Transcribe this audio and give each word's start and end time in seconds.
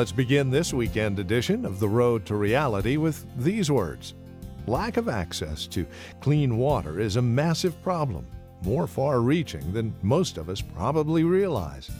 Let's 0.00 0.12
begin 0.12 0.48
this 0.48 0.72
weekend 0.72 1.18
edition 1.18 1.66
of 1.66 1.78
The 1.78 1.86
Road 1.86 2.24
to 2.24 2.34
Reality 2.34 2.96
with 2.96 3.26
these 3.36 3.70
words 3.70 4.14
Lack 4.66 4.96
of 4.96 5.10
access 5.10 5.66
to 5.66 5.86
clean 6.22 6.56
water 6.56 6.98
is 6.98 7.16
a 7.16 7.22
massive 7.22 7.82
problem, 7.82 8.26
more 8.62 8.86
far 8.86 9.20
reaching 9.20 9.74
than 9.74 9.94
most 10.00 10.38
of 10.38 10.48
us 10.48 10.62
probably 10.62 11.22
realize. 11.22 11.90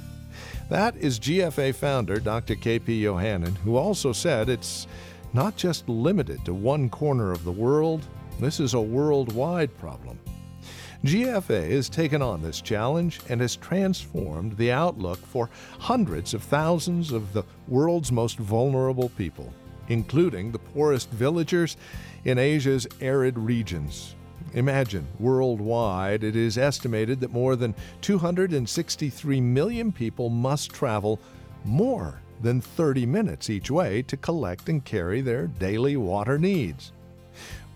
That 0.71 0.97
is 0.97 1.21
GFA 1.21 1.75
founder 1.75 2.19
Dr. 2.21 2.55
K.P. 2.55 3.03
Yohannan, 3.03 3.55
who 3.57 3.77
also 3.77 4.14
said 4.14 4.48
it's 4.48 4.87
not 5.35 5.57
just 5.57 5.87
limited 5.87 6.43
to 6.46 6.55
one 6.55 6.89
corner 6.89 7.32
of 7.32 7.45
the 7.45 7.53
world, 7.53 8.07
this 8.39 8.61
is 8.61 8.73
a 8.73 8.80
worldwide 8.80 9.77
problem. 9.77 10.19
GFA 11.05 11.71
has 11.71 11.89
taken 11.89 12.21
on 12.21 12.43
this 12.43 12.61
challenge 12.61 13.21
and 13.30 13.41
has 13.41 13.57
transformed 13.57 14.56
the 14.59 14.70
outlook 14.70 15.19
for 15.19 15.48
hundreds 15.79 16.34
of 16.34 16.42
thousands 16.42 17.11
of 17.11 17.33
the 17.33 17.42
world's 17.69 18.12
most 18.12 18.37
vulnerable 18.37 19.09
people, 19.11 19.51
including 19.89 20.52
the 20.52 20.59
poorest 20.59 21.09
villagers 21.11 21.78
in 22.25 22.37
Asia's 22.39 22.87
arid 23.01 23.39
regions. 23.39 24.15
Imagine, 24.52 25.06
worldwide, 25.19 26.23
it 26.23 26.37
is 26.37 26.59
estimated 26.59 27.20
that 27.20 27.33
more 27.33 27.56
than 27.56 27.75
263 28.03 29.41
million 29.41 29.92
people 29.92 30.28
must 30.28 30.70
travel 30.70 31.19
more 31.64 32.20
than 32.42 32.61
30 32.61 33.06
minutes 33.06 33.48
each 33.48 33.70
way 33.70 34.03
to 34.03 34.19
collect 34.19 34.69
and 34.69 34.84
carry 34.84 35.23
their 35.23 35.47
daily 35.47 35.97
water 35.97 36.39
needs. 36.39 36.92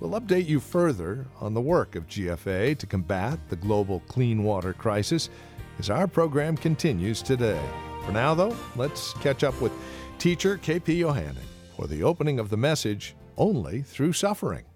We'll 0.05 0.21
update 0.21 0.47
you 0.47 0.61
further 0.61 1.25
on 1.41 1.55
the 1.55 1.63
work 1.63 1.97
of 1.97 2.07
GFA 2.09 2.77
to 2.77 2.87
combat 2.87 3.39
the 3.49 3.57
global 3.57 4.01
clean 4.01 4.45
water 4.45 4.75
crisis 4.75 5.31
as 5.79 5.89
our 5.89 6.07
program 6.07 6.59
continues 6.59 7.23
today. 7.23 7.59
For 8.05 8.13
now, 8.13 8.35
though, 8.35 8.55
let's 8.77 9.15
catch 9.15 9.43
up 9.43 9.59
with 9.63 9.73
teacher 10.19 10.59
KP 10.59 10.99
Yohannan 10.99 11.47
for 11.75 11.87
the 11.87 12.03
opening 12.03 12.39
of 12.39 12.51
the 12.51 12.57
message 12.59 13.17
Only 13.39 13.81
Through 13.81 14.13
Suffering. 14.13 14.67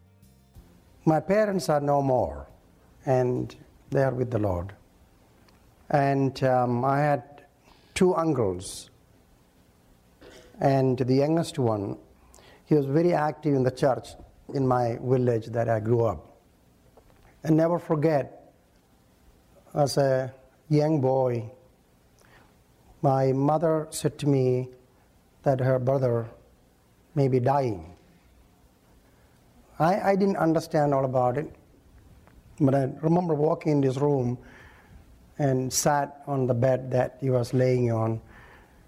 My 1.05 1.21
parents 1.21 1.69
are 1.69 1.83
no 1.83 2.01
more, 2.01 2.47
and 3.05 3.55
they 3.91 4.05
are 4.05 4.15
with 4.15 4.31
the 4.31 4.39
Lord. 4.39 4.73
And 5.91 6.43
um, 6.43 6.87
I 6.87 7.01
had 7.01 7.45
two 7.93 8.15
uncles, 8.15 8.89
and 10.59 10.97
the 10.97 11.17
youngest 11.17 11.59
one, 11.59 11.99
he 12.65 12.75
was 12.75 12.87
very 12.87 13.13
active 13.13 13.55
in 13.55 13.63
the 13.63 13.71
church 13.71 14.09
in 14.55 14.67
my 14.67 14.99
village 15.03 15.47
that 15.47 15.69
I 15.69 15.81
grew 15.81 16.05
up. 16.05 16.25
And 17.45 17.57
never 17.57 17.79
forget, 17.79 18.53
as 19.75 19.97
a 19.97 20.33
young 20.69 21.01
boy, 21.01 21.51
my 23.03 23.33
mother 23.33 23.87
said 23.91 24.19
to 24.19 24.27
me 24.27 24.69
that 25.45 25.61
her 25.61 25.79
brother 25.79 26.29
may 27.15 27.29
be 27.29 27.41
dying. 27.41 27.95
I, 29.79 30.01
I 30.01 30.17
didn't 30.17 30.37
understand 30.37 30.93
all 30.93 31.05
about 31.05 31.39
it, 31.39 31.53
but 32.61 32.75
I 32.75 32.91
remember 33.01 33.35
walking 33.35 33.73
in 33.73 33.81
this 33.81 33.97
room 33.97 34.39
and 35.39 35.73
sat 35.73 36.23
on 36.27 36.49
the 36.49 36.55
bed 36.55 36.91
that 36.91 37.19
he 37.21 37.31
was 37.31 37.55
laying 37.55 37.93
on, 37.93 38.21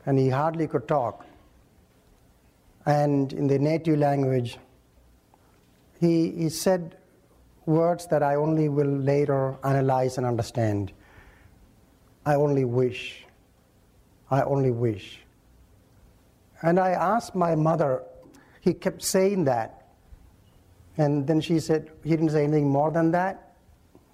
and 0.06 0.18
he 0.18 0.28
hardly 0.28 0.66
could 0.66 0.88
talk. 0.88 1.24
And 2.86 3.32
in 3.32 3.46
the 3.46 3.58
native 3.58 3.98
language, 3.98 4.58
he, 6.00 6.30
he 6.30 6.48
said 6.48 6.96
words 7.66 8.06
that 8.06 8.22
I 8.22 8.36
only 8.36 8.68
will 8.68 8.86
later 8.86 9.56
analyze 9.62 10.16
and 10.16 10.26
understand. 10.26 10.92
I 12.24 12.34
only 12.34 12.64
wish. 12.64 13.26
I 14.30 14.42
only 14.42 14.70
wish. 14.70 15.20
And 16.62 16.80
I 16.80 16.90
asked 16.90 17.34
my 17.34 17.54
mother, 17.54 18.02
he 18.60 18.72
kept 18.72 19.02
saying 19.02 19.44
that. 19.44 19.88
And 20.96 21.26
then 21.26 21.40
she 21.40 21.60
said, 21.60 21.90
he 22.02 22.10
didn't 22.10 22.30
say 22.30 22.44
anything 22.44 22.68
more 22.68 22.90
than 22.90 23.10
that? 23.12 23.54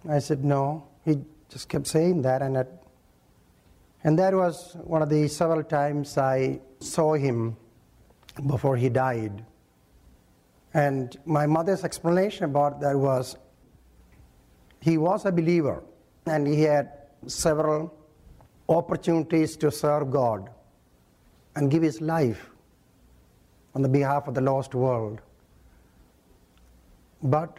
I 0.08 0.18
said, 0.18 0.44
no. 0.44 0.86
He 1.04 1.18
just 1.48 1.68
kept 1.68 1.86
saying 1.86 2.22
that. 2.22 2.42
And, 2.42 2.56
that, 2.56 2.82
and 4.04 4.18
that 4.18 4.34
was 4.34 4.76
one 4.84 5.02
of 5.02 5.08
the 5.08 5.28
several 5.28 5.62
times 5.62 6.18
I 6.18 6.60
saw 6.80 7.14
him 7.14 7.56
before 8.46 8.76
he 8.76 8.88
died. 8.88 9.44
And 10.76 11.16
my 11.24 11.46
mother's 11.46 11.84
explanation 11.84 12.44
about 12.44 12.82
that 12.82 12.98
was 12.98 13.38
he 14.82 14.98
was 14.98 15.24
a 15.24 15.32
believer 15.32 15.82
and 16.26 16.46
he 16.46 16.60
had 16.60 16.92
several 17.26 17.94
opportunities 18.68 19.56
to 19.56 19.70
serve 19.70 20.10
God 20.10 20.50
and 21.54 21.70
give 21.70 21.82
his 21.82 22.02
life 22.02 22.50
on 23.74 23.80
the 23.80 23.88
behalf 23.88 24.28
of 24.28 24.34
the 24.34 24.42
lost 24.42 24.74
world. 24.74 25.22
But 27.22 27.58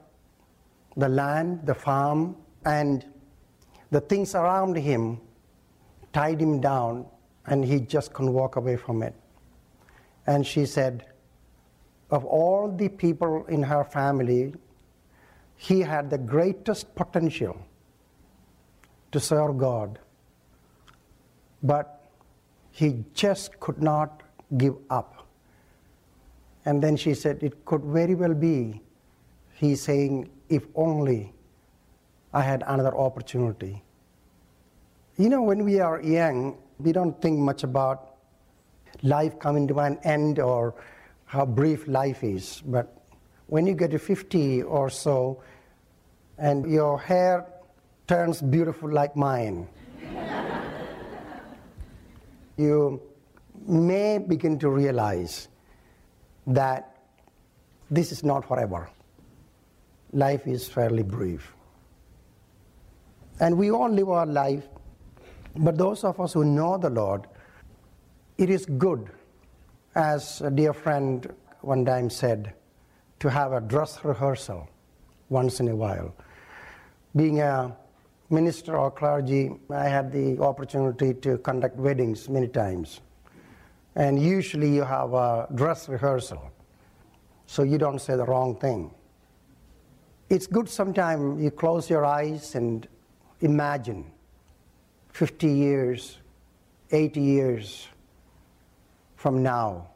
the 0.95 1.09
land, 1.09 1.65
the 1.65 1.73
farm, 1.73 2.35
and 2.65 3.03
the 3.89 4.01
things 4.01 4.35
around 4.35 4.75
him 4.75 5.19
tied 6.13 6.39
him 6.39 6.61
down, 6.61 7.07
and 7.47 7.65
he 7.65 7.79
just 7.79 8.13
couldn't 8.13 8.33
walk 8.33 8.57
away 8.57 8.75
from 8.75 9.01
it. 9.01 9.15
And 10.27 10.45
she 10.45 10.67
said, 10.67 11.07
of 12.09 12.25
all 12.25 12.71
the 12.71 12.89
people 12.89 13.45
in 13.47 13.63
her 13.63 13.83
family, 13.83 14.53
he 15.55 15.81
had 15.81 16.09
the 16.09 16.17
greatest 16.17 16.93
potential 16.95 17.59
to 19.11 19.19
serve 19.19 19.57
God. 19.57 19.99
But 21.63 22.03
he 22.71 23.03
just 23.13 23.59
could 23.59 23.81
not 23.81 24.21
give 24.57 24.75
up. 24.89 25.27
And 26.65 26.81
then 26.81 26.95
she 26.95 27.13
said, 27.13 27.41
It 27.41 27.65
could 27.65 27.81
very 27.81 28.13
well 28.13 28.33
be. 28.33 28.81
He's 29.53 29.81
saying, 29.81 30.29
If 30.49 30.67
only 30.75 31.33
I 32.33 32.41
had 32.41 32.63
another 32.67 32.95
opportunity. 32.95 33.81
You 35.17 35.29
know, 35.29 35.41
when 35.41 35.65
we 35.65 35.79
are 35.79 36.01
young, 36.01 36.57
we 36.77 36.91
don't 36.91 37.19
think 37.21 37.39
much 37.39 37.63
about 37.63 38.17
life 39.01 39.39
coming 39.39 39.67
to 39.69 39.79
an 39.79 39.97
end 40.03 40.39
or 40.39 40.75
how 41.27 41.45
brief 41.45 41.87
life 41.87 42.23
is. 42.23 42.63
But 42.65 42.97
when 43.47 43.67
you 43.67 43.75
get 43.75 43.91
to 43.91 43.99
50 43.99 44.63
or 44.63 44.89
so, 44.89 45.43
and 46.37 46.69
your 46.71 46.97
hair 46.99 47.45
turns 48.07 48.41
beautiful 48.41 48.91
like 48.91 49.15
mine, 49.15 49.67
you 52.57 53.01
may 53.67 54.17
begin 54.17 54.57
to 54.59 54.69
realize 54.69 55.49
that 56.47 56.95
this 57.91 58.11
is 58.11 58.23
not 58.23 58.47
forever. 58.47 58.89
Life 60.13 60.47
is 60.47 60.67
fairly 60.69 61.03
brief. 61.03 61.53
And 63.39 63.57
we 63.57 63.69
all 63.69 63.89
live 63.89 64.09
our 64.09 64.25
life, 64.25 64.65
but 65.57 65.77
those 65.77 66.03
of 66.05 66.19
us 66.21 66.33
who 66.33 66.45
know 66.45 66.77
the 66.77 66.89
Lord, 66.89 67.27
it 68.37 68.49
is 68.49 68.65
good 68.65 69.09
as 69.97 70.41
a 70.41 70.51
dear 70.51 70.73
friend 70.73 71.27
one 71.61 71.83
time 71.83 72.07
said, 72.07 72.53
to 73.19 73.31
have 73.31 73.51
a 73.51 73.59
dress 73.59 74.05
rehearsal 74.05 74.69
once 75.29 75.59
in 75.59 75.67
a 75.69 75.75
while. 75.75 76.13
Being 77.15 77.41
a 77.41 77.75
minister 78.29 78.77
or 78.77 78.91
clergy, 78.91 79.49
I 79.71 79.85
had 79.85 80.11
the 80.11 80.39
opportunity 80.39 81.15
to 81.15 81.39
conduct 81.39 81.77
weddings 81.77 82.29
many 82.29 82.47
times. 82.47 83.01
And 83.95 84.21
usually 84.21 84.69
you 84.69 84.83
have 84.83 85.13
a 85.13 85.47
dress 85.55 85.89
rehearsal, 85.89 86.51
so 87.47 87.63
you 87.63 87.79
don't 87.79 87.99
say 87.99 88.15
the 88.15 88.25
wrong 88.25 88.55
thing. 88.55 88.91
It's 90.29 90.45
good 90.45 90.69
sometimes 90.69 91.41
you 91.41 91.49
close 91.49 91.89
your 91.89 92.05
eyes 92.05 92.53
and 92.53 92.87
imagine 93.41 94.05
50 95.13 95.47
years, 95.47 96.19
80 96.91 97.19
years, 97.19 97.87
from 99.17 99.43
now. 99.43 99.89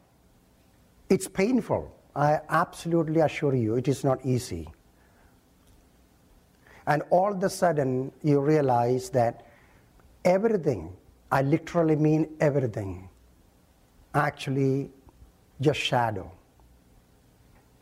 It's 1.08 1.26
painful. 1.26 1.96
I 2.14 2.40
absolutely 2.50 3.20
assure 3.20 3.54
you, 3.54 3.76
it 3.76 3.88
is 3.88 4.04
not 4.04 4.24
easy. 4.26 4.68
And 6.86 7.02
all 7.10 7.32
of 7.32 7.42
a 7.42 7.48
sudden, 7.48 8.12
you 8.22 8.40
realize 8.40 9.08
that 9.10 9.46
everything, 10.24 10.94
I 11.30 11.42
literally 11.42 11.96
mean 11.96 12.36
everything, 12.40 13.08
actually 14.14 14.90
just 15.60 15.80
shadow. 15.80 16.30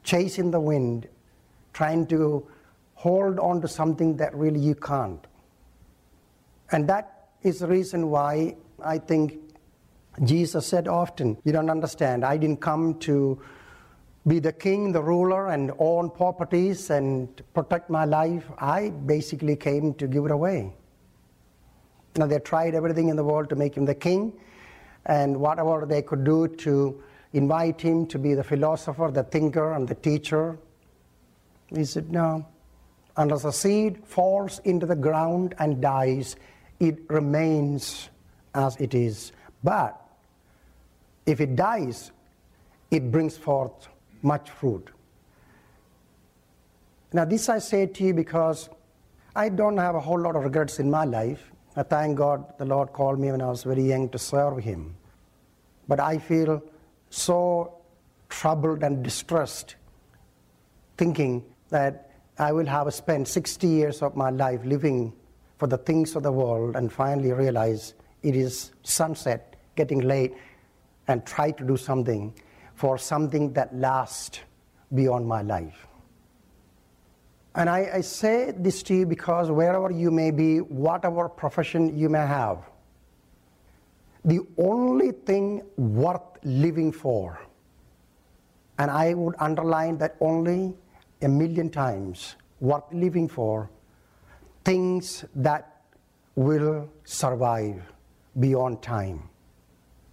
Chasing 0.04 0.50
the 0.50 0.60
wind, 0.60 1.08
trying 1.72 2.06
to 2.08 2.46
hold 2.94 3.38
on 3.38 3.60
to 3.62 3.68
something 3.68 4.16
that 4.18 4.34
really 4.34 4.60
you 4.60 4.74
can't. 4.74 5.26
And 6.72 6.88
that 6.88 7.30
is 7.42 7.60
the 7.60 7.66
reason 7.66 8.10
why 8.10 8.56
I 8.84 8.98
think 8.98 9.49
Jesus 10.22 10.66
said 10.66 10.88
often, 10.88 11.38
You 11.44 11.52
don't 11.52 11.70
understand. 11.70 12.24
I 12.24 12.36
didn't 12.36 12.60
come 12.60 12.98
to 13.00 13.40
be 14.26 14.38
the 14.38 14.52
king, 14.52 14.92
the 14.92 15.02
ruler, 15.02 15.48
and 15.48 15.72
own 15.78 16.10
properties 16.10 16.90
and 16.90 17.42
protect 17.54 17.88
my 17.88 18.04
life. 18.04 18.44
I 18.58 18.90
basically 18.90 19.56
came 19.56 19.94
to 19.94 20.06
give 20.06 20.26
it 20.26 20.30
away. 20.30 20.72
Now, 22.16 22.26
they 22.26 22.38
tried 22.40 22.74
everything 22.74 23.08
in 23.08 23.16
the 23.16 23.24
world 23.24 23.48
to 23.50 23.56
make 23.56 23.76
him 23.76 23.84
the 23.84 23.94
king, 23.94 24.32
and 25.06 25.38
whatever 25.38 25.86
they 25.86 26.02
could 26.02 26.24
do 26.24 26.48
to 26.48 27.02
invite 27.32 27.80
him 27.80 28.06
to 28.06 28.18
be 28.18 28.34
the 28.34 28.44
philosopher, 28.44 29.10
the 29.10 29.22
thinker, 29.22 29.72
and 29.72 29.88
the 29.88 29.94
teacher. 29.94 30.58
He 31.68 31.84
said, 31.84 32.10
No. 32.10 32.46
Unless 33.16 33.44
a 33.44 33.52
seed 33.52 34.04
falls 34.04 34.60
into 34.60 34.86
the 34.86 34.96
ground 34.96 35.54
and 35.58 35.80
dies, 35.80 36.36
it 36.78 36.98
remains 37.08 38.08
as 38.54 38.76
it 38.76 38.94
is. 38.94 39.32
But 39.62 40.00
if 41.26 41.40
it 41.40 41.56
dies, 41.56 42.12
it 42.90 43.10
brings 43.10 43.36
forth 43.36 43.88
much 44.22 44.50
fruit. 44.50 44.90
Now, 47.12 47.24
this 47.24 47.48
I 47.48 47.58
say 47.58 47.86
to 47.86 48.04
you 48.04 48.14
because 48.14 48.68
I 49.34 49.48
don't 49.48 49.76
have 49.76 49.94
a 49.94 50.00
whole 50.00 50.20
lot 50.20 50.36
of 50.36 50.44
regrets 50.44 50.78
in 50.78 50.90
my 50.90 51.04
life. 51.04 51.50
I 51.76 51.82
thank 51.82 52.16
God 52.16 52.58
the 52.58 52.64
Lord 52.64 52.92
called 52.92 53.18
me 53.18 53.30
when 53.30 53.40
I 53.40 53.46
was 53.46 53.64
very 53.64 53.82
young 53.82 54.08
to 54.10 54.18
serve 54.18 54.58
Him. 54.58 54.94
But 55.88 56.00
I 56.00 56.18
feel 56.18 56.62
so 57.10 57.74
troubled 58.28 58.82
and 58.82 59.02
distressed 59.02 59.74
thinking 60.96 61.44
that 61.70 62.10
I 62.38 62.52
will 62.52 62.66
have 62.66 62.92
spent 62.94 63.28
60 63.28 63.66
years 63.66 64.02
of 64.02 64.16
my 64.16 64.30
life 64.30 64.60
living 64.64 65.12
for 65.58 65.66
the 65.66 65.78
things 65.78 66.16
of 66.16 66.22
the 66.22 66.32
world 66.32 66.76
and 66.76 66.92
finally 66.92 67.32
realize 67.32 67.94
it 68.22 68.36
is 68.36 68.72
sunset, 68.82 69.49
getting 69.80 70.00
late, 70.14 70.32
and 71.08 71.26
try 71.26 71.50
to 71.50 71.64
do 71.64 71.76
something 71.76 72.32
for 72.74 72.96
something 72.98 73.52
that 73.52 73.74
lasts 73.76 74.40
beyond 74.94 75.26
my 75.26 75.42
life. 75.42 75.86
And 77.54 77.68
I, 77.68 77.90
I, 77.94 78.00
say 78.00 78.52
this 78.56 78.82
to 78.84 78.94
you 78.94 79.06
because 79.06 79.50
wherever 79.50 79.90
you 79.90 80.10
may 80.10 80.30
be, 80.30 80.58
whatever 80.58 81.28
profession 81.28 81.98
you 81.98 82.08
may 82.08 82.26
have, 82.26 82.58
the 84.24 84.40
only 84.56 85.10
thing 85.12 85.62
worth 85.76 86.38
living 86.44 86.92
for, 86.92 87.40
and 88.78 88.90
I 88.90 89.14
would 89.14 89.34
underline 89.38 89.98
that 89.98 90.16
only 90.20 90.74
a 91.22 91.28
million 91.28 91.70
times, 91.70 92.36
worth 92.60 92.84
living 92.92 93.28
for, 93.28 93.70
things 94.64 95.24
that 95.34 95.82
will 96.36 96.88
survive 97.04 97.82
beyond 98.38 98.82
time. 98.82 99.29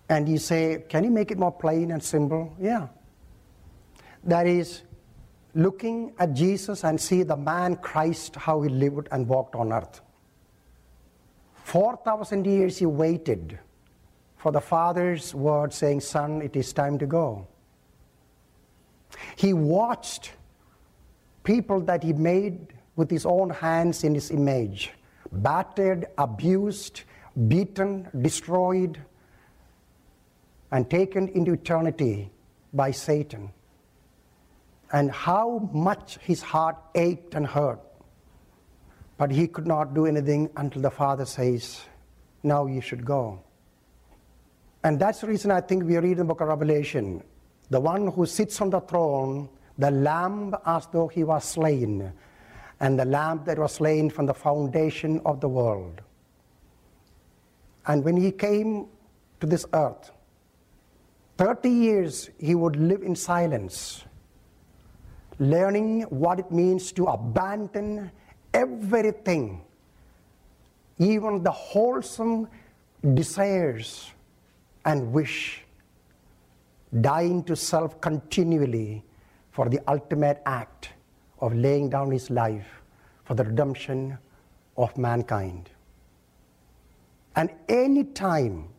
And 0.10 0.28
you 0.30 0.38
say, 0.38 0.84
can 0.88 1.04
you 1.04 1.12
make 1.12 1.32
it 1.32 1.38
more 1.38 1.52
plain 1.52 1.92
and 1.92 2.02
simple? 2.02 2.56
Yeah. 2.60 2.88
That 4.24 4.48
is, 4.48 4.84
looking 5.54 6.14
at 6.20 6.34
Jesus 6.34 6.84
and 6.84 7.02
see 7.02 7.24
the 7.24 7.36
man 7.36 7.76
Christ, 7.78 8.36
how 8.36 8.62
he 8.62 8.70
lived 8.70 9.08
and 9.12 9.28
walked 9.28 9.56
on 9.56 9.74
earth. 9.74 10.02
4,000 11.64 12.46
years 12.46 12.78
he 12.78 12.86
waited 12.86 13.60
for 14.38 14.52
the 14.52 14.62
Father's 14.62 15.34
word 15.34 15.74
saying, 15.74 16.02
Son, 16.02 16.42
it 16.42 16.56
is 16.56 16.72
time 16.72 16.98
to 17.00 17.08
go. 17.08 17.48
He 19.36 19.54
watched 19.54 20.32
people 21.44 21.82
that 21.82 22.04
he 22.04 22.14
made 22.14 22.74
with 22.96 23.10
his 23.10 23.26
own 23.26 23.50
hands 23.50 24.04
in 24.04 24.14
his 24.14 24.32
image, 24.32 24.92
battered, 25.32 26.06
abused, 26.18 27.02
beaten, 27.48 28.08
destroyed, 28.22 29.00
and 30.72 30.90
taken 30.90 31.28
into 31.30 31.54
eternity 31.54 32.32
by 32.74 32.92
Satan 32.92 33.52
and 34.92 35.12
how 35.12 35.70
much 35.74 36.18
his 36.20 36.42
heart 36.42 36.78
ached 36.96 37.36
and 37.36 37.46
hurt. 37.46 37.80
But 39.18 39.32
he 39.32 39.48
could 39.48 39.68
not 39.68 39.94
do 39.94 40.06
anything 40.06 40.50
until 40.56 40.82
the 40.82 40.92
Father 40.92 41.26
says, 41.26 41.82
Now 42.44 42.68
you 42.68 42.82
should 42.82 43.04
go. 43.04 43.42
And 44.84 45.00
that's 45.00 45.22
the 45.22 45.28
reason 45.28 45.52
I 45.52 45.62
think 45.62 45.84
we 45.84 45.98
read 45.98 46.12
in 46.12 46.18
the 46.20 46.24
book 46.24 46.42
of 46.42 46.48
Revelation 46.48 47.24
the 47.70 47.82
one 47.82 48.08
who 48.08 48.26
sits 48.26 48.62
on 48.62 48.70
the 48.70 48.80
throne, 48.80 49.50
the 49.78 49.92
lamb 49.92 50.56
as 50.66 50.88
though 50.94 51.10
he 51.10 51.26
was 51.26 51.44
slain, 51.44 52.14
and 52.80 52.98
the 52.98 53.04
lamb 53.04 53.42
that 53.46 53.60
was 53.60 53.74
slain 53.74 54.10
from 54.10 54.26
the 54.26 54.34
foundation 54.34 55.20
of 55.26 55.42
the 55.42 55.50
world. 55.50 56.02
And 57.86 58.06
when 58.06 58.16
he 58.16 58.32
came 58.32 58.88
to 59.42 59.48
this 59.48 59.66
earth, 59.74 60.12
30 61.38 61.70
years 61.70 62.30
he 62.40 62.56
would 62.56 62.76
live 62.76 63.04
in 63.04 63.16
silence 63.16 64.04
learning 65.40 66.02
what 66.04 66.40
it 66.40 66.52
means 66.52 66.92
to 66.92 67.06
abandon 67.06 68.12
everything, 68.54 69.62
even 70.98 71.44
the 71.44 71.52
wholesome 71.52 72.48
desires 73.14 74.12
and 74.86 75.12
wish, 75.12 75.64
dying 77.02 77.44
to 77.44 77.56
self 77.56 78.00
continually 78.02 79.04
for 79.52 79.70
the 79.70 79.80
ultimate 79.88 80.42
act 80.46 80.90
of 81.40 81.54
laying 81.54 81.90
down 81.90 82.10
his 82.10 82.30
life 82.30 82.82
for 83.26 83.36
the 83.36 83.44
redemption 83.44 84.18
of 84.78 84.98
mankind. 84.98 85.70
And 87.36 87.52
any 87.70 88.04
time 88.04 88.70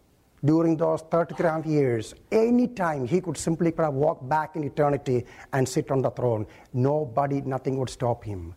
during 0.45 0.77
those 0.77 1.03
33 1.03 1.71
years, 1.71 2.15
any 2.31 2.69
time 2.69 3.07
he 3.07 3.21
could 3.21 3.37
simply 3.37 3.73
kind 3.73 3.89
of 3.89 3.95
walk 3.95 4.27
back 4.29 4.57
in 4.57 4.65
eternity 4.65 5.25
and 5.53 5.69
sit 5.69 5.91
on 5.91 6.03
the 6.03 6.11
throne. 6.11 6.47
Nobody, 6.73 7.41
nothing 7.41 7.77
would 7.79 7.91
stop 7.91 8.25
him. 8.25 8.55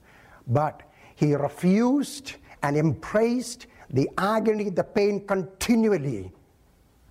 But 0.48 0.84
he 1.16 1.34
refused 1.34 2.36
and 2.64 2.78
embraced 2.78 3.68
the 3.90 4.10
agony, 4.18 4.70
the 4.70 4.84
pain 4.84 5.26
continually 5.26 6.32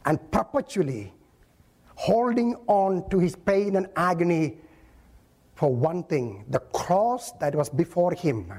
and 0.04 0.30
perpetually, 0.30 1.12
holding 1.94 2.54
on 2.66 3.08
to 3.10 3.18
his 3.18 3.36
pain 3.36 3.76
and 3.76 3.88
agony 3.96 4.56
for 5.54 5.74
one 5.74 6.02
thing 6.04 6.44
the 6.48 6.60
cross 6.60 7.32
that 7.32 7.54
was 7.54 7.68
before 7.68 8.14
him. 8.14 8.50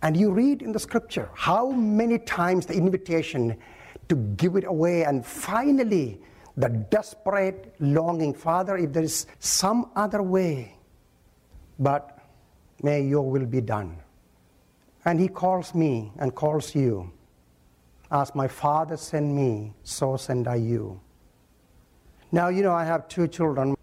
And 0.00 0.16
you 0.16 0.30
read 0.30 0.62
in 0.62 0.72
the 0.72 0.80
scripture 0.80 1.28
how 1.34 1.70
many 1.70 2.18
times 2.18 2.66
the 2.66 2.74
invitation 2.74 3.56
to 4.08 4.16
give 4.36 4.56
it 4.56 4.64
away. 4.64 5.04
And 5.04 5.24
finally, 5.24 6.20
the 6.56 6.68
desperate 6.68 7.74
longing 7.80 8.34
Father, 8.34 8.76
if 8.76 8.92
there 8.92 9.02
is 9.02 9.26
some 9.38 9.90
other 9.96 10.22
way, 10.22 10.76
but 11.78 12.18
may 12.82 13.02
your 13.02 13.22
will 13.22 13.46
be 13.46 13.60
done. 13.60 13.96
And 15.04 15.18
he 15.18 15.28
calls 15.28 15.74
me 15.74 16.12
and 16.18 16.34
calls 16.34 16.74
you. 16.74 17.10
As 18.10 18.34
my 18.34 18.46
Father 18.46 18.96
sent 18.96 19.26
me, 19.26 19.72
so 19.82 20.16
send 20.16 20.46
I 20.46 20.56
you. 20.56 21.00
Now, 22.30 22.48
you 22.48 22.62
know, 22.62 22.72
I 22.72 22.84
have 22.84 23.08
two 23.08 23.26
children. 23.26 23.74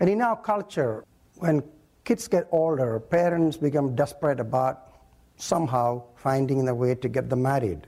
And 0.00 0.10
in 0.10 0.20
our 0.20 0.36
culture, 0.36 1.04
when 1.36 1.62
kids 2.04 2.28
get 2.28 2.48
older, 2.50 2.98
parents 3.00 3.56
become 3.56 3.94
desperate 3.94 4.40
about 4.40 4.98
somehow 5.36 6.02
finding 6.16 6.68
a 6.68 6.74
way 6.74 6.94
to 6.96 7.08
get 7.08 7.30
them 7.30 7.42
married. 7.42 7.86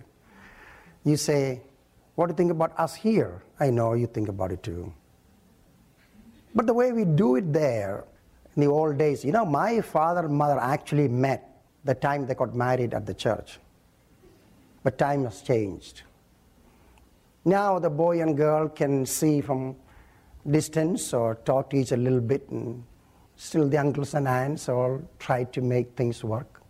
You 1.08 1.16
say, 1.16 1.62
What 2.16 2.26
do 2.26 2.32
you 2.32 2.36
think 2.36 2.50
about 2.50 2.78
us 2.78 2.94
here? 2.94 3.42
I 3.58 3.70
know 3.70 3.94
you 3.94 4.06
think 4.06 4.28
about 4.28 4.52
it 4.52 4.62
too. 4.62 4.92
But 6.54 6.66
the 6.66 6.74
way 6.74 6.92
we 6.92 7.04
do 7.04 7.36
it 7.36 7.50
there, 7.50 8.04
in 8.54 8.60
the 8.62 8.68
old 8.68 8.98
days, 8.98 9.24
you 9.24 9.32
know, 9.32 9.46
my 9.46 9.80
father 9.80 10.26
and 10.26 10.34
mother 10.34 10.58
actually 10.60 11.08
met 11.08 11.62
the 11.84 11.94
time 11.94 12.26
they 12.26 12.34
got 12.34 12.54
married 12.54 12.92
at 12.92 13.06
the 13.06 13.14
church. 13.14 13.58
But 14.82 14.98
time 14.98 15.24
has 15.24 15.40
changed. 15.40 16.02
Now 17.44 17.78
the 17.78 17.88
boy 17.88 18.20
and 18.20 18.36
girl 18.36 18.68
can 18.68 19.06
see 19.06 19.40
from 19.40 19.76
distance 20.50 21.14
or 21.14 21.36
talk 21.36 21.70
to 21.70 21.76
each 21.76 21.92
a 21.92 21.96
little 21.96 22.20
bit, 22.20 22.46
and 22.50 22.84
still 23.36 23.66
the 23.66 23.78
uncles 23.78 24.12
and 24.12 24.28
aunts 24.28 24.68
all 24.68 25.00
try 25.18 25.44
to 25.44 25.62
make 25.62 25.96
things 25.96 26.22
work. 26.22 26.60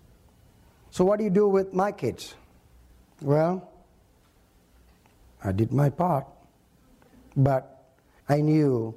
So, 0.91 1.05
what 1.05 1.19
do 1.19 1.25
you 1.25 1.31
do 1.31 1.49
with 1.49 1.75
my 1.75 1.91
kids? 1.91 2.35
Well, 3.21 3.69
I 5.45 5.53
did 5.53 5.73
my 5.73 5.91
part. 5.91 6.27
But 7.37 7.85
I 8.29 8.41
knew 8.41 8.95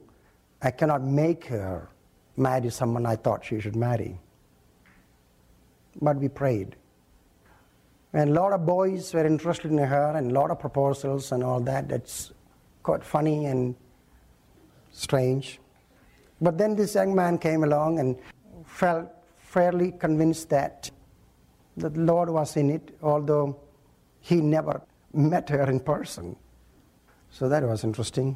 I 0.62 0.72
cannot 0.72 1.04
make 1.04 1.46
her 1.46 1.90
marry 2.38 2.70
someone 2.70 3.06
I 3.06 3.16
thought 3.16 3.46
she 3.46 3.60
should 3.60 3.76
marry. 3.76 4.20
But 6.02 6.18
we 6.18 6.28
prayed. 6.28 6.76
And 8.14 8.32
a 8.32 8.34
lot 8.34 8.52
of 8.52 8.66
boys 8.66 9.14
were 9.14 9.26
interested 9.26 9.72
in 9.72 9.78
her 9.78 10.14
and 10.16 10.32
a 10.32 10.34
lot 10.34 10.52
of 10.52 10.60
proposals 10.60 11.32
and 11.32 11.44
all 11.44 11.60
that. 11.62 11.88
That's 11.88 12.34
quite 12.84 13.04
funny 13.04 13.46
and 13.46 13.76
strange. 14.92 15.60
But 16.42 16.58
then 16.58 16.76
this 16.76 16.96
young 16.96 17.16
man 17.16 17.38
came 17.38 17.64
along 17.64 18.00
and 18.00 18.18
felt 18.66 19.10
fairly 19.38 19.92
convinced 19.92 20.50
that 20.50 20.90
the 21.78 21.90
Lord 21.90 22.30
was 22.30 22.58
in 22.58 22.70
it, 22.70 22.98
although 23.02 23.58
he 24.20 24.42
never 24.42 24.82
met 25.14 25.50
her 25.50 25.70
in 25.70 25.80
person. 25.80 26.36
So 27.32 27.50
that 27.50 27.64
was 27.64 27.84
interesting. 27.84 28.36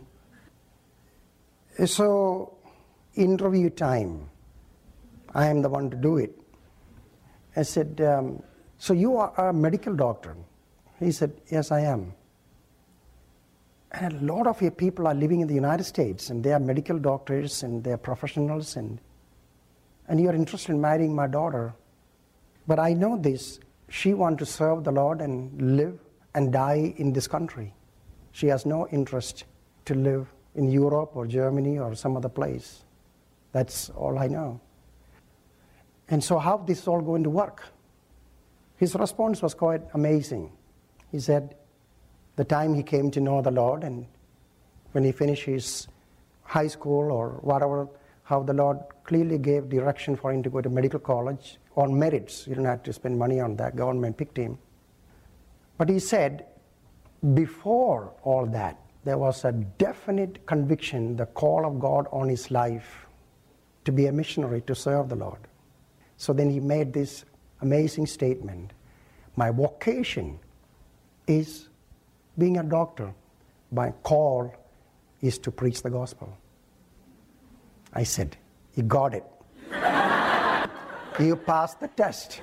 So, 1.85 2.57
interview 3.15 3.69
time. 3.69 4.29
I 5.33 5.47
am 5.47 5.61
the 5.61 5.69
one 5.69 5.89
to 5.89 5.97
do 5.97 6.17
it. 6.17 6.31
I 7.55 7.63
said, 7.63 7.99
um, 8.01 8.41
So 8.77 8.93
you 8.93 9.17
are 9.17 9.49
a 9.49 9.53
medical 9.53 9.93
doctor? 9.93 10.35
He 10.99 11.11
said, 11.11 11.33
Yes, 11.51 11.71
I 11.71 11.81
am. 11.81 12.13
And 13.91 14.21
a 14.21 14.33
lot 14.33 14.47
of 14.47 14.61
your 14.61 14.71
people 14.71 15.07
are 15.07 15.13
living 15.13 15.41
in 15.41 15.47
the 15.47 15.53
United 15.53 15.83
States, 15.83 16.29
and 16.29 16.43
they 16.43 16.53
are 16.53 16.59
medical 16.59 16.97
doctors 16.97 17.63
and 17.63 17.83
they 17.83 17.91
are 17.91 17.97
professionals, 17.97 18.75
and, 18.75 18.99
and 20.07 20.19
you 20.19 20.29
are 20.29 20.35
interested 20.35 20.71
in 20.71 20.81
marrying 20.81 21.13
my 21.13 21.27
daughter. 21.27 21.73
But 22.67 22.79
I 22.79 22.93
know 22.93 23.17
this. 23.17 23.59
She 23.89 24.13
wants 24.13 24.39
to 24.39 24.45
serve 24.45 24.83
the 24.83 24.91
Lord 24.91 25.21
and 25.21 25.77
live 25.77 25.99
and 26.35 26.51
die 26.51 26.93
in 26.97 27.13
this 27.13 27.27
country. 27.27 27.73
She 28.31 28.47
has 28.47 28.65
no 28.65 28.87
interest 28.89 29.45
to 29.85 29.95
live 29.95 30.27
in 30.53 30.69
Europe 30.69 31.15
or 31.15 31.25
Germany 31.25 31.79
or 31.79 31.95
some 31.95 32.15
other 32.15 32.29
place. 32.29 32.83
That's 33.53 33.89
all 33.89 34.19
I 34.19 34.27
know. 34.27 34.59
And 36.09 36.23
so, 36.23 36.37
how 36.37 36.57
this 36.57 36.81
is 36.81 36.87
all 36.87 37.01
going 37.01 37.23
to 37.23 37.29
work? 37.29 37.63
His 38.77 38.93
response 38.95 39.41
was 39.41 39.53
quite 39.53 39.81
amazing. 39.93 40.51
He 41.11 41.19
said, 41.19 41.55
the 42.35 42.43
time 42.43 42.73
he 42.73 42.83
came 42.83 43.09
to 43.11 43.21
know 43.21 43.41
the 43.41 43.51
Lord, 43.51 43.83
and 43.83 44.05
when 44.91 45.05
he 45.05 45.13
finished 45.13 45.43
his 45.43 45.87
high 46.43 46.67
school 46.67 47.11
or 47.11 47.29
whatever, 47.41 47.87
how 48.23 48.43
the 48.43 48.53
Lord 48.53 48.79
clearly 49.05 49.37
gave 49.37 49.69
direction 49.69 50.15
for 50.15 50.33
him 50.33 50.43
to 50.43 50.49
go 50.49 50.59
to 50.59 50.69
medical 50.69 50.99
college 50.99 51.57
on 51.77 51.97
merits. 51.97 52.43
He 52.43 52.51
didn't 52.51 52.65
have 52.65 52.83
to 52.83 52.93
spend 52.93 53.17
money 53.17 53.39
on 53.39 53.55
that. 53.55 53.75
Government 53.75 54.17
picked 54.17 54.37
him. 54.37 54.57
But 55.77 55.89
he 55.89 55.99
said, 55.99 56.45
before 57.33 58.13
all 58.23 58.45
that, 58.47 58.79
there 59.03 59.17
was 59.17 59.45
a 59.45 59.51
definite 59.51 60.45
conviction, 60.45 61.15
the 61.15 61.25
call 61.27 61.65
of 61.65 61.79
God 61.79 62.07
on 62.11 62.29
his 62.29 62.49
life 62.51 63.05
to 63.85 63.91
be 63.91 64.07
a 64.07 64.11
missionary, 64.11 64.61
to 64.61 64.75
serve 64.75 65.09
the 65.09 65.15
Lord. 65.15 65.39
So 66.17 66.33
then 66.33 66.49
he 66.49 66.59
made 66.59 66.93
this 66.93 67.25
amazing 67.61 68.07
statement 68.07 68.71
My 69.35 69.51
vocation 69.51 70.39
is 71.27 71.67
being 72.37 72.57
a 72.57 72.63
doctor. 72.63 73.13
My 73.71 73.91
call 74.03 74.53
is 75.21 75.37
to 75.39 75.51
preach 75.51 75.81
the 75.81 75.89
gospel. 75.89 76.37
I 77.93 78.03
said, 78.03 78.37
You 78.75 78.83
got 78.83 79.13
it. 79.13 79.25
you 81.19 81.35
passed 81.35 81.79
the 81.79 81.89
test. 81.89 82.41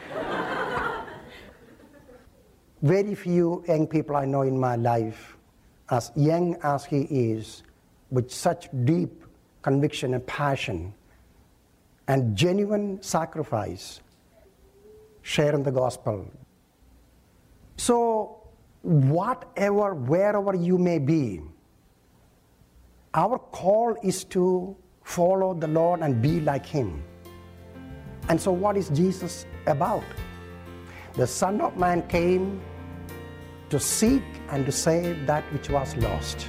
Very 2.83 3.15
few 3.15 3.65
young 3.69 3.87
people 3.87 4.17
I 4.17 4.25
know 4.25 4.43
in 4.43 4.59
my 4.59 4.75
life, 4.75 5.37
as 5.91 6.11
young 6.17 6.57
as 6.65 6.85
he 6.85 7.03
is, 7.03 7.62
with 8.11 8.31
such 8.31 8.69
deep 8.85 9.25
conviction 9.62 10.15
and 10.15 10.27
passion 10.27 10.93
and 12.09 12.37
genuine 12.37 13.01
sacrifice, 13.01 14.01
sharing 15.23 15.62
the 15.62 15.71
gospel. 15.71 16.27
So, 17.77 18.43
whatever, 18.83 19.95
wherever 19.95 20.55
you 20.55 20.77
may 20.77 20.99
be, 20.99 21.41
our 23.15 23.39
call 23.39 23.97
is 24.03 24.25
to 24.25 24.77
follow 25.05 25.55
the 25.55 25.69
Lord 25.69 26.01
and 26.01 26.21
be 26.21 26.41
like 26.41 26.67
Him. 26.67 27.03
And 28.29 28.41
so, 28.41 28.51
what 28.51 28.77
is 28.77 28.89
Jesus 28.89 29.47
about? 29.67 30.05
The 31.15 31.27
Son 31.27 31.61
of 31.61 31.77
Man 31.77 32.03
came 32.09 32.61
to 33.73 33.81
seek 33.81 34.23
and 34.50 34.67
to 34.67 34.71
save 34.71 35.26
that 35.26 35.43
which 35.50 35.71
was 35.71 35.97
lost. 35.97 36.47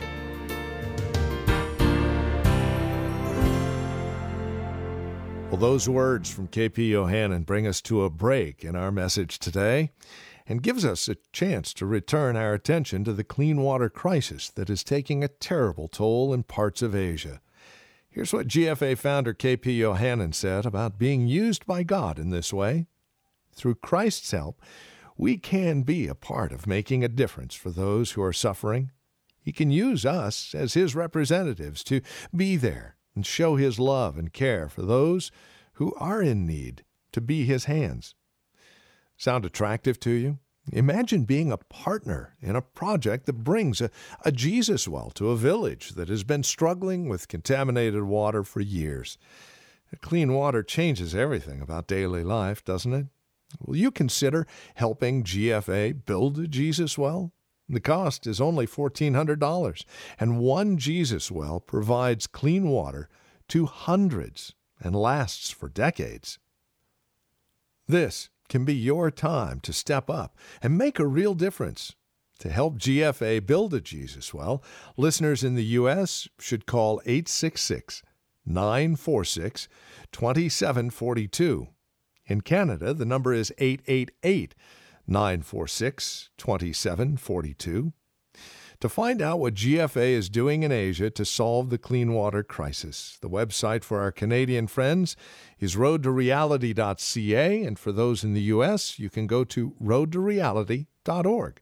Well, 5.49 5.57
those 5.57 5.87
words 5.87 6.29
from 6.29 6.49
KP 6.49 6.89
Yohannan 6.89 7.45
bring 7.45 7.65
us 7.65 7.81
to 7.83 8.03
a 8.03 8.09
break 8.09 8.65
in 8.65 8.75
our 8.75 8.91
message 8.91 9.39
today 9.39 9.91
and 10.45 10.61
gives 10.61 10.83
us 10.83 11.07
a 11.07 11.15
chance 11.31 11.73
to 11.75 11.85
return 11.85 12.35
our 12.35 12.53
attention 12.53 13.05
to 13.05 13.13
the 13.13 13.23
clean 13.23 13.61
water 13.61 13.89
crisis 13.89 14.49
that 14.49 14.69
is 14.69 14.83
taking 14.83 15.23
a 15.23 15.29
terrible 15.29 15.87
toll 15.87 16.33
in 16.33 16.43
parts 16.43 16.81
of 16.81 16.93
Asia. 16.93 17.39
Here's 18.09 18.33
what 18.33 18.49
GFA 18.49 18.97
founder 18.97 19.33
KP 19.33 19.77
Yohannan 19.77 20.33
said 20.33 20.65
about 20.65 20.99
being 20.99 21.29
used 21.29 21.65
by 21.65 21.83
God 21.83 22.19
in 22.19 22.31
this 22.31 22.51
way. 22.51 22.87
Through 23.53 23.75
Christ's 23.75 24.31
help, 24.31 24.61
we 25.17 25.37
can 25.37 25.83
be 25.83 26.07
a 26.07 26.15
part 26.15 26.51
of 26.51 26.67
making 26.67 27.03
a 27.03 27.09
difference 27.09 27.55
for 27.55 27.69
those 27.69 28.11
who 28.11 28.23
are 28.23 28.33
suffering. 28.33 28.91
He 29.41 29.51
can 29.51 29.71
use 29.71 30.05
us 30.05 30.55
as 30.55 30.73
His 30.73 30.95
representatives 30.95 31.83
to 31.85 32.01
be 32.35 32.55
there 32.55 32.95
and 33.15 33.25
show 33.25 33.55
His 33.55 33.79
love 33.79 34.17
and 34.17 34.31
care 34.33 34.69
for 34.69 34.81
those 34.81 35.31
who 35.73 35.93
are 35.95 36.21
in 36.21 36.45
need, 36.45 36.83
to 37.11 37.21
be 37.21 37.45
His 37.45 37.65
hands. 37.65 38.15
Sound 39.17 39.45
attractive 39.45 39.99
to 40.01 40.11
you? 40.11 40.39
Imagine 40.71 41.25
being 41.25 41.51
a 41.51 41.57
partner 41.57 42.37
in 42.41 42.55
a 42.55 42.61
project 42.61 43.25
that 43.25 43.43
brings 43.43 43.81
a, 43.81 43.89
a, 44.23 44.31
Jesus 44.31 44.87
well 44.87 45.11
to 45.11 45.29
a 45.29 45.35
village 45.35 45.91
that 45.91 46.07
has 46.07 46.23
been 46.23 46.41
struggling 46.41 47.09
with 47.09 47.27
contaminated 47.27 48.03
water 48.03 48.43
for 48.43 48.61
years. 48.61 49.17
Clean 50.01 50.33
water 50.33 50.63
changes 50.63 51.13
everything 51.13 51.61
about 51.61 51.87
daily 51.87 52.23
life, 52.23 52.63
doesn't 52.63 52.93
it? 52.93 53.05
Will 53.59 53.75
you 53.75 53.91
consider 53.91 54.47
helping 54.75 55.23
GFA 55.23 56.05
build 56.05 56.39
a 56.39 56.47
Jesus 56.47 56.97
well? 56.97 57.31
The 57.69 57.79
cost 57.79 58.27
is 58.27 58.41
only 58.41 58.67
$1,400, 58.67 59.85
and 60.19 60.39
one 60.39 60.77
Jesus 60.77 61.31
well 61.31 61.59
provides 61.59 62.27
clean 62.27 62.67
water 62.67 63.09
to 63.49 63.65
hundreds 63.65 64.53
and 64.79 64.95
lasts 64.95 65.49
for 65.49 65.69
decades. 65.69 66.39
This 67.87 68.29
can 68.49 68.65
be 68.65 68.75
your 68.75 69.09
time 69.09 69.59
to 69.61 69.73
step 69.73 70.09
up 70.09 70.37
and 70.61 70.77
make 70.77 70.99
a 70.99 71.07
real 71.07 71.33
difference. 71.33 71.95
To 72.39 72.49
help 72.49 72.77
GFA 72.77 73.45
build 73.45 73.73
a 73.73 73.79
Jesus 73.79 74.33
well, 74.33 74.61
listeners 74.97 75.43
in 75.43 75.55
the 75.55 75.63
U.S. 75.63 76.27
should 76.39 76.65
call 76.65 77.01
866 77.05 78.03
946 78.45 79.69
2742. 80.11 81.67
In 82.25 82.41
Canada, 82.41 82.93
the 82.93 83.05
number 83.05 83.33
is 83.33 83.53
888 83.57 84.55
946 85.07 86.29
2742. 86.37 87.93
To 88.79 88.89
find 88.89 89.21
out 89.21 89.39
what 89.39 89.53
GFA 89.53 90.09
is 90.09 90.29
doing 90.29 90.63
in 90.63 90.71
Asia 90.71 91.09
to 91.09 91.23
solve 91.23 91.69
the 91.69 91.77
clean 91.77 92.13
water 92.13 92.43
crisis, 92.43 93.17
the 93.21 93.29
website 93.29 93.83
for 93.83 94.01
our 94.01 94.11
Canadian 94.11 94.67
friends 94.67 95.15
is 95.57 95.77
roadtoreality.ca, 95.77 97.63
and 97.63 97.79
for 97.79 97.93
those 97.93 98.25
in 98.25 98.33
the 98.33 98.41
U.S., 98.41 98.99
you 98.99 99.09
can 99.09 99.25
go 99.25 99.45
to 99.45 99.73
roadtoreality.org. 99.81 101.61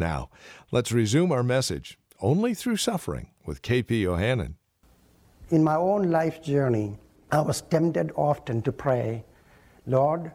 Now, 0.00 0.30
let's 0.72 0.90
resume 0.90 1.30
our 1.30 1.44
message 1.44 1.96
only 2.20 2.54
through 2.54 2.78
suffering 2.78 3.30
with 3.46 3.62
KP 3.62 4.02
Yohannan. 4.02 4.54
In 5.50 5.62
my 5.62 5.76
own 5.76 6.10
life 6.10 6.42
journey, 6.42 6.98
I 7.30 7.40
was 7.40 7.60
tempted 7.60 8.10
often 8.16 8.62
to 8.62 8.72
pray, 8.72 9.24
Lord, 9.86 10.32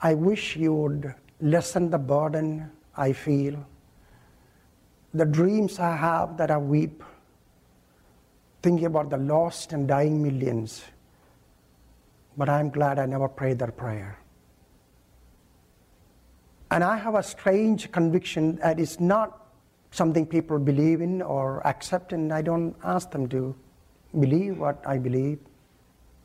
I 0.00 0.14
wish 0.14 0.56
you 0.56 0.74
would 0.74 1.14
lessen 1.40 1.90
the 1.90 1.98
burden 1.98 2.70
I 2.96 3.12
feel 3.12 3.64
the 5.14 5.26
dreams 5.26 5.78
I 5.78 5.94
have 5.94 6.36
that 6.38 6.50
I 6.50 6.56
weep, 6.56 7.02
thinking 8.62 8.86
about 8.86 9.10
the 9.10 9.18
lost 9.18 9.72
and 9.72 9.86
dying 9.86 10.22
millions. 10.22 10.84
But 12.36 12.48
I'm 12.48 12.70
glad 12.70 12.98
I 12.98 13.06
never 13.06 13.28
prayed 13.28 13.58
that 13.58 13.76
prayer. 13.76 14.18
And 16.70 16.82
I 16.82 16.96
have 16.96 17.14
a 17.14 17.22
strange 17.22 17.92
conviction 17.92 18.56
that 18.56 18.80
it's 18.80 18.98
not 18.98 19.46
something 19.90 20.24
people 20.24 20.58
believe 20.58 21.02
in 21.02 21.20
or 21.20 21.66
accept, 21.66 22.14
and 22.14 22.32
I 22.32 22.40
don't 22.40 22.74
ask 22.82 23.10
them 23.10 23.28
to 23.28 23.54
believe 24.18 24.58
what 24.58 24.82
I 24.86 24.96
believe. 24.96 25.38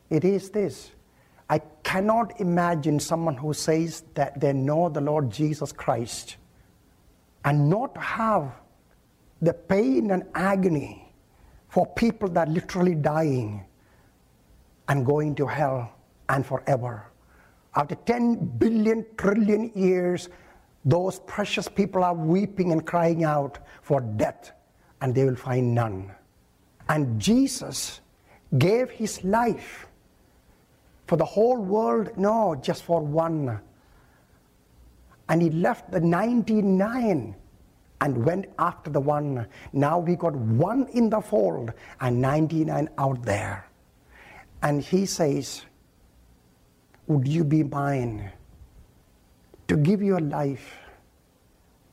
It 0.09 0.23
is 0.23 0.49
this 0.51 0.91
I 1.49 1.59
cannot 1.83 2.39
imagine 2.41 2.99
someone 2.99 3.37
who 3.37 3.53
says 3.53 4.03
that 4.15 4.39
they 4.39 4.53
know 4.53 4.89
the 4.89 5.01
Lord 5.01 5.31
Jesus 5.31 5.71
Christ 5.71 6.37
and 7.45 7.69
not 7.69 7.95
have 7.97 8.51
the 9.41 9.53
pain 9.53 10.11
and 10.11 10.23
agony 10.35 11.13
for 11.69 11.85
people 11.85 12.27
that 12.29 12.47
are 12.47 12.51
literally 12.51 12.95
dying 12.95 13.65
and 14.89 15.05
going 15.05 15.35
to 15.35 15.45
hell 15.45 15.93
and 16.29 16.45
forever. 16.45 17.09
After 17.75 17.95
10 17.95 18.57
billion 18.57 19.05
trillion 19.17 19.71
years, 19.75 20.29
those 20.83 21.19
precious 21.19 21.67
people 21.67 22.03
are 22.03 22.13
weeping 22.13 22.71
and 22.71 22.85
crying 22.85 23.23
out 23.23 23.59
for 23.81 24.01
death, 24.01 24.51
and 25.01 25.13
they 25.13 25.25
will 25.25 25.35
find 25.35 25.75
none. 25.75 26.11
And 26.89 27.19
Jesus 27.19 28.01
gave 28.57 28.89
his 28.89 29.23
life 29.23 29.86
for 31.07 31.15
the 31.15 31.25
whole 31.25 31.57
world, 31.57 32.11
no, 32.17 32.55
just 32.61 32.83
for 32.83 33.01
one. 33.01 33.59
And 35.29 35.41
he 35.41 35.49
left 35.49 35.89
the 35.89 36.01
99 36.01 37.35
and 38.01 38.25
went 38.25 38.45
after 38.59 38.89
the 38.91 38.99
one. 38.99 39.47
Now 39.73 39.99
we 39.99 40.15
got 40.15 40.35
one 40.35 40.87
in 40.89 41.09
the 41.09 41.21
fold 41.21 41.73
and 41.99 42.21
99 42.21 42.89
out 42.97 43.23
there. 43.23 43.67
And 44.61 44.81
he 44.81 45.05
says, 45.05 45.65
Would 47.07 47.27
you 47.27 47.43
be 47.43 47.63
mine 47.63 48.31
to 49.67 49.77
give 49.77 50.01
your 50.01 50.19
life 50.19 50.75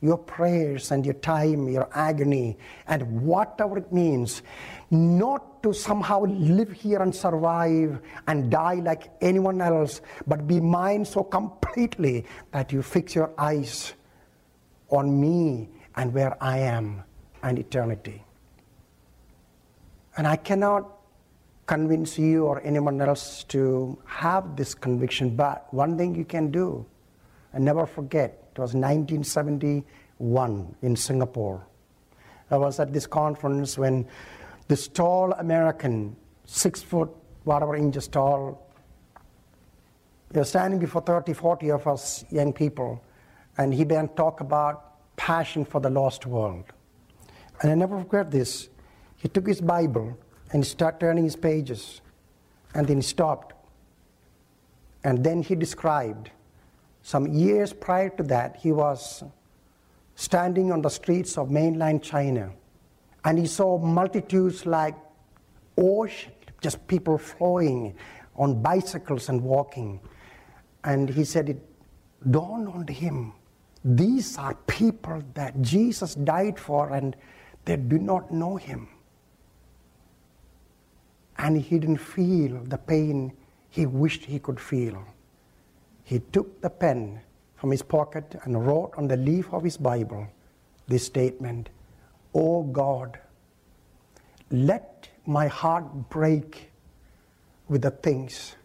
your 0.01 0.17
prayers 0.17 0.91
and 0.91 1.05
your 1.05 1.15
time, 1.15 1.67
your 1.67 1.89
agony, 1.93 2.57
and 2.87 3.21
whatever 3.21 3.77
it 3.77 3.91
means, 3.91 4.43
not 4.91 5.63
to 5.63 5.73
somehow 5.73 6.21
live 6.23 6.71
here 6.71 7.01
and 7.01 7.15
survive 7.15 7.99
and 8.27 8.51
die 8.51 8.75
like 8.75 9.09
anyone 9.21 9.61
else, 9.61 10.01
but 10.27 10.45
be 10.45 10.59
mine 10.59 11.03
so 11.03 11.23
completely 11.23 12.25
that 12.51 12.71
you 12.71 12.81
fix 12.81 13.15
your 13.15 13.31
eyes 13.37 13.93
on 14.89 15.19
me 15.19 15.69
and 15.95 16.13
where 16.13 16.41
I 16.43 16.59
am 16.59 17.03
and 17.41 17.57
eternity. 17.57 18.23
And 20.17 20.27
I 20.27 20.35
cannot 20.35 20.91
convince 21.65 22.19
you 22.19 22.45
or 22.45 22.61
anyone 22.61 23.01
else 23.01 23.43
to 23.45 23.97
have 24.05 24.55
this 24.55 24.75
conviction, 24.75 25.35
but 25.35 25.73
one 25.73 25.97
thing 25.97 26.13
you 26.13 26.25
can 26.25 26.51
do, 26.51 26.85
and 27.53 27.65
never 27.65 27.85
forget, 27.85 28.44
it 28.55 28.59
was 28.59 28.73
1971 28.73 30.75
in 30.81 30.95
Singapore. 30.95 31.67
I 32.49 32.57
was 32.57 32.79
at 32.79 32.93
this 32.93 33.05
conference 33.05 33.77
when 33.77 34.07
this 34.69 34.87
tall 34.87 35.33
American, 35.33 36.15
six 36.45 36.81
foot, 36.81 37.09
whatever 37.43 37.75
inches 37.75 38.07
tall, 38.07 38.65
he 40.31 40.39
was 40.39 40.49
standing 40.49 40.79
before 40.79 41.01
30, 41.01 41.33
40 41.33 41.71
of 41.71 41.85
us 41.85 42.23
young 42.31 42.53
people, 42.53 43.03
and 43.57 43.73
he 43.73 43.83
began 43.83 44.07
to 44.07 44.15
talk 44.15 44.39
about 44.39 45.15
passion 45.17 45.65
for 45.65 45.81
the 45.81 45.89
lost 45.89 46.25
world. 46.25 46.63
And 47.61 47.71
I 47.71 47.75
never 47.75 47.99
forget 47.99 48.31
this. 48.31 48.69
He 49.17 49.27
took 49.27 49.47
his 49.47 49.59
Bible 49.59 50.17
and 50.51 50.65
started 50.65 50.99
turning 50.99 51.25
his 51.25 51.35
pages, 51.35 51.99
and 52.73 52.87
then 52.87 52.97
he 52.97 53.03
stopped. 53.03 53.53
And 55.03 55.25
then 55.25 55.43
he 55.43 55.55
described 55.55 56.31
some 57.05 57.27
years 57.27 57.71
prior 57.71 58.09
to 58.09 58.23
that, 58.23 58.55
he 58.55 58.71
was 58.71 59.23
standing 60.15 60.71
on 60.71 60.81
the 60.81 60.89
streets 60.89 61.37
of 61.37 61.51
mainland 61.51 62.01
China 62.01 62.51
and 63.23 63.37
he 63.37 63.45
saw 63.45 63.77
multitudes 63.77 64.65
like 64.65 64.95
ocean, 65.77 66.31
just 66.61 66.87
people 66.87 67.19
flowing 67.19 67.95
on 68.35 68.59
bicycles 68.59 69.29
and 69.29 69.39
walking. 69.39 69.99
And 70.83 71.07
he 71.07 71.25
said 71.25 71.49
it 71.49 71.61
dawned 72.31 72.69
on 72.69 72.87
him 72.87 73.33
these 73.83 74.39
are 74.39 74.55
people 74.65 75.21
that 75.35 75.61
Jesus 75.61 76.15
died 76.15 76.59
for 76.59 76.89
and 76.89 77.15
they 77.65 77.77
do 77.77 77.99
not 77.99 78.31
know 78.31 78.55
him. 78.55 78.87
And 81.37 81.61
he 81.61 81.77
didn't 81.77 81.97
feel 81.97 82.63
the 82.63 82.79
pain 82.79 83.31
he 83.69 83.85
wished 83.85 84.25
he 84.25 84.39
could 84.39 84.59
feel 84.59 85.05
he 86.05 86.19
took 86.31 86.61
the 86.61 86.69
pen 86.69 87.19
from 87.55 87.71
his 87.71 87.81
pocket 87.81 88.35
and 88.43 88.65
wrote 88.65 88.93
on 88.95 89.07
the 89.07 89.17
leaf 89.17 89.51
of 89.51 89.63
his 89.63 89.75
Bible 89.75 90.27
this 90.87 91.05
statement 91.05 91.69
O 92.33 92.63
God, 92.63 93.17
let 94.51 95.09
my 95.25 95.47
heart 95.47 96.09
break 96.09 96.69
with 97.67 97.81
the 97.81 97.91
things 97.91 98.55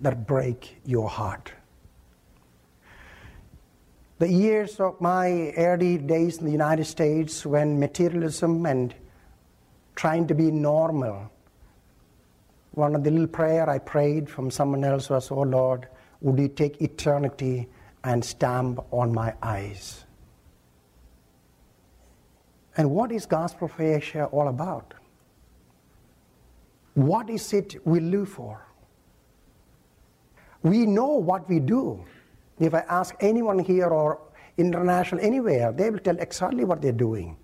that 0.00 0.26
break 0.26 0.80
your 0.84 1.08
heart. 1.08 1.52
The 4.18 4.28
years 4.28 4.80
of 4.80 5.00
my 5.00 5.52
early 5.56 5.98
days 5.98 6.38
in 6.38 6.46
the 6.46 6.52
United 6.52 6.86
States 6.86 7.44
when 7.44 7.78
materialism 7.78 8.64
and 8.66 8.94
trying 9.94 10.26
to 10.28 10.34
be 10.34 10.50
normal, 10.50 11.30
one 12.72 12.94
of 12.94 13.04
the 13.04 13.10
little 13.10 13.26
prayer 13.26 13.68
I 13.68 13.78
prayed 13.78 14.30
from 14.30 14.50
someone 14.50 14.84
else 14.84 15.10
was, 15.10 15.30
Oh 15.30 15.42
Lord, 15.42 15.88
would 16.20 16.38
you 16.38 16.48
take 16.48 16.80
eternity 16.80 17.68
and 18.04 18.24
stamp 18.24 18.80
on 18.90 19.12
my 19.12 19.34
eyes? 19.42 20.04
And 22.76 22.90
what 22.90 23.10
is 23.10 23.26
Gospel 23.26 23.68
for 23.68 23.82
Asia 23.82 24.26
all 24.26 24.48
about? 24.48 24.94
What 26.94 27.28
is 27.30 27.52
it 27.52 27.76
we 27.84 28.00
live 28.00 28.28
for? 28.28 28.64
We 30.62 30.86
know 30.86 31.14
what 31.14 31.48
we 31.48 31.60
do. 31.60 32.04
If 32.58 32.74
I 32.74 32.80
ask 32.88 33.14
anyone 33.20 33.58
here 33.58 33.86
or 33.86 34.20
international 34.56 35.20
anywhere, 35.20 35.72
they 35.72 35.90
will 35.90 36.00
tell 36.00 36.18
exactly 36.18 36.64
what 36.64 36.82
they're 36.82 36.92
doing. 36.92 37.36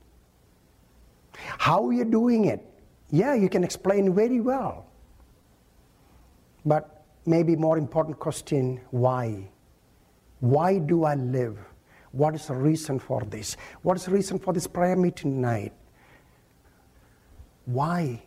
How 1.36 1.90
you're 1.90 2.04
doing 2.04 2.46
it, 2.46 2.64
yeah, 3.10 3.34
you 3.34 3.48
can 3.48 3.62
explain 3.62 4.14
very 4.14 4.40
well. 4.40 4.86
But 6.64 7.03
maybe 7.26 7.56
more 7.56 7.78
important 7.78 8.18
question 8.18 8.80
why? 8.90 9.50
Why 10.40 10.78
do 10.78 11.04
I 11.04 11.14
live? 11.14 11.58
What 12.12 12.34
is 12.34 12.46
the 12.46 12.54
reason 12.54 12.98
for 12.98 13.22
this? 13.22 13.56
What 13.82 13.96
is 13.96 14.04
the 14.04 14.12
reason 14.12 14.38
for 14.38 14.52
this 14.52 14.66
prayer 14.66 14.96
meeting 14.96 15.34
tonight? 15.34 15.72
Why? 17.64 18.22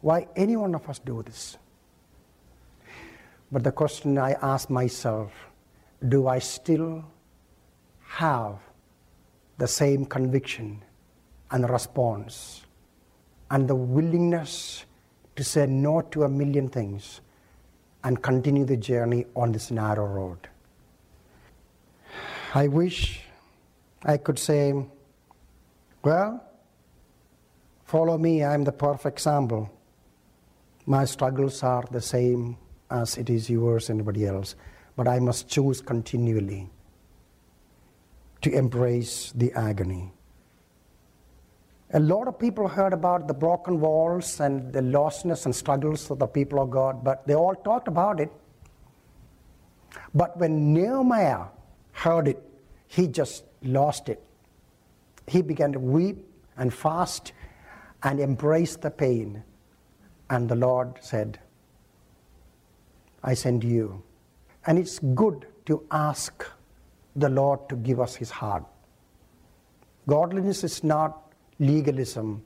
Why 0.00 0.28
any 0.36 0.56
one 0.56 0.74
of 0.74 0.88
us 0.88 0.98
do 0.98 1.22
this? 1.22 1.56
But 3.50 3.64
the 3.64 3.72
question 3.72 4.18
I 4.18 4.32
ask 4.42 4.68
myself 4.68 5.32
do 6.08 6.28
I 6.28 6.38
still 6.38 7.04
have 8.00 8.58
the 9.58 9.66
same 9.66 10.04
conviction 10.04 10.82
and 11.50 11.68
response 11.70 12.62
and 13.50 13.66
the 13.66 13.74
willingness 13.74 14.84
to 15.36 15.44
say 15.44 15.66
no 15.66 16.00
to 16.00 16.24
a 16.24 16.28
million 16.28 16.68
things 16.68 17.20
and 18.04 18.22
continue 18.22 18.64
the 18.64 18.76
journey 18.76 19.24
on 19.34 19.50
this 19.50 19.70
narrow 19.70 20.06
road. 20.06 20.48
I 22.54 22.68
wish 22.68 23.22
I 24.04 24.18
could 24.18 24.38
say, 24.38 24.74
well, 26.04 26.44
follow 27.84 28.18
me, 28.18 28.44
I'm 28.44 28.62
the 28.62 28.72
perfect 28.72 29.16
example. 29.18 29.70
My 30.86 31.06
struggles 31.06 31.62
are 31.62 31.84
the 31.90 32.00
same 32.00 32.58
as 32.90 33.16
it 33.16 33.30
is 33.30 33.50
yours, 33.50 33.90
anybody 33.90 34.26
else, 34.26 34.54
but 34.96 35.08
I 35.08 35.18
must 35.18 35.48
choose 35.48 35.80
continually 35.80 36.70
to 38.42 38.52
embrace 38.52 39.32
the 39.34 39.52
agony. 39.54 40.13
A 41.94 42.00
lot 42.00 42.26
of 42.26 42.40
people 42.40 42.66
heard 42.66 42.92
about 42.92 43.28
the 43.28 43.34
broken 43.34 43.78
walls 43.78 44.40
and 44.40 44.72
the 44.72 44.80
lostness 44.80 45.44
and 45.44 45.54
struggles 45.54 46.10
of 46.10 46.18
the 46.18 46.26
people 46.26 46.60
of 46.60 46.68
God, 46.68 47.04
but 47.04 47.24
they 47.24 47.34
all 47.34 47.54
talked 47.54 47.86
about 47.86 48.18
it. 48.18 48.32
But 50.12 50.36
when 50.36 50.72
Nehemiah 50.72 51.44
heard 51.92 52.26
it, 52.26 52.42
he 52.88 53.06
just 53.06 53.44
lost 53.62 54.08
it. 54.08 54.20
He 55.28 55.40
began 55.40 55.72
to 55.72 55.78
weep 55.78 56.26
and 56.56 56.74
fast 56.74 57.32
and 58.02 58.18
embrace 58.18 58.74
the 58.74 58.90
pain. 58.90 59.44
And 60.28 60.48
the 60.48 60.56
Lord 60.56 60.98
said, 61.00 61.38
I 63.22 63.34
send 63.34 63.62
you. 63.62 64.02
And 64.66 64.80
it's 64.80 64.98
good 64.98 65.46
to 65.66 65.86
ask 65.92 66.44
the 67.14 67.28
Lord 67.28 67.68
to 67.68 67.76
give 67.76 68.00
us 68.00 68.16
his 68.16 68.32
heart. 68.32 68.64
Godliness 70.08 70.64
is 70.64 70.82
not 70.82 71.23
legalism, 71.58 72.42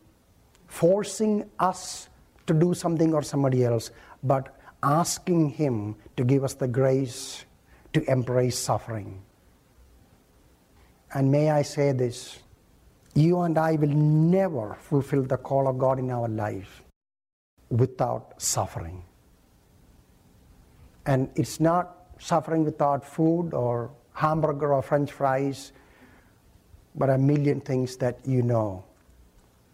forcing 0.66 1.48
us 1.58 2.08
to 2.46 2.54
do 2.54 2.74
something 2.74 3.14
or 3.14 3.22
somebody 3.22 3.64
else, 3.64 3.90
but 4.22 4.54
asking 4.82 5.50
Him 5.50 5.96
to 6.16 6.24
give 6.24 6.44
us 6.44 6.54
the 6.54 6.68
grace 6.68 7.44
to 7.92 8.10
embrace 8.10 8.58
suffering. 8.58 9.22
And 11.14 11.32
may 11.32 11.50
I 11.50 11.62
say 11.62 11.92
this 11.92 12.40
you 13.14 13.40
and 13.40 13.58
I 13.58 13.72
will 13.72 13.88
never 13.88 14.76
fulfill 14.80 15.22
the 15.22 15.36
call 15.36 15.66
of 15.66 15.78
God 15.78 15.98
in 15.98 16.10
our 16.10 16.28
life 16.28 16.82
without 17.70 18.40
suffering. 18.40 19.02
And 21.06 21.30
it's 21.34 21.58
not 21.58 21.96
suffering 22.18 22.64
without 22.64 23.04
food 23.04 23.54
or 23.54 23.90
hamburger 24.12 24.74
or 24.74 24.82
french 24.82 25.10
fries, 25.10 25.72
but 26.94 27.08
a 27.08 27.18
million 27.18 27.60
things 27.60 27.96
that 27.96 28.18
you 28.26 28.42
know 28.42 28.84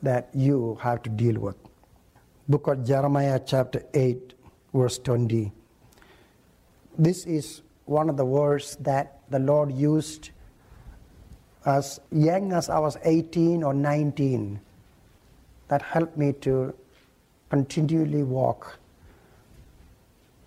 that 0.04 0.28
you 0.34 0.78
have 0.80 1.02
to 1.02 1.10
deal 1.10 1.40
with. 1.40 1.56
Book 2.48 2.66
of 2.66 2.86
Jeremiah, 2.86 3.40
chapter 3.44 3.82
8, 3.94 4.34
verse 4.72 4.98
20. 4.98 5.50
This 6.96 7.24
is 7.26 7.62
one 7.86 8.08
of 8.08 8.16
the 8.16 8.24
words 8.24 8.76
that 8.80 9.20
the 9.30 9.38
Lord 9.38 9.72
used 9.72 10.30
as 11.64 12.00
young 12.12 12.52
as 12.52 12.68
I 12.68 12.78
was 12.78 12.98
18 13.02 13.62
or 13.62 13.72
19 13.72 14.60
that 15.68 15.80
helped 15.80 16.16
me 16.16 16.34
to 16.42 16.74
continually 17.48 18.22
walk 18.22 18.78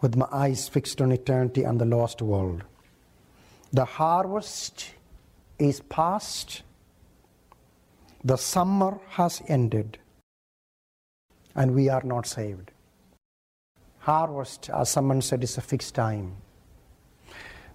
with 0.02 0.15
my 0.15 0.28
eyes 0.32 0.67
fixed 0.67 1.02
on 1.02 1.12
eternity 1.12 1.63
and 1.63 1.82
the 1.82 1.86
lost 1.86 2.22
world. 2.22 2.63
The 3.74 3.86
harvest 3.86 4.91
is 5.58 5.80
past 5.89 6.62
the 8.28 8.36
summer 8.36 9.00
has 9.08 9.42
ended 9.48 9.98
and 11.56 11.74
we 11.74 11.88
are 11.88 12.04
not 12.04 12.28
saved. 12.28 12.72
Harvest, 14.00 14.70
as 14.70 14.90
someone 14.90 15.22
said, 15.22 15.44
is 15.46 15.58
a 15.58 15.62
fixed 15.62 15.96
time. 15.96 16.36